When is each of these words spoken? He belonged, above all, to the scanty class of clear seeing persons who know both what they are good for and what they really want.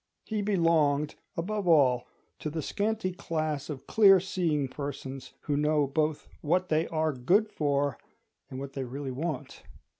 He 0.25 0.41
belonged, 0.41 1.13
above 1.37 1.67
all, 1.67 2.07
to 2.39 2.49
the 2.49 2.63
scanty 2.63 3.11
class 3.13 3.69
of 3.69 3.85
clear 3.85 4.19
seeing 4.19 4.67
persons 4.67 5.33
who 5.41 5.55
know 5.55 5.85
both 5.85 6.27
what 6.41 6.69
they 6.69 6.87
are 6.87 7.13
good 7.13 7.47
for 7.51 7.99
and 8.49 8.59
what 8.59 8.73
they 8.73 8.83
really 8.83 9.11
want. 9.11 9.61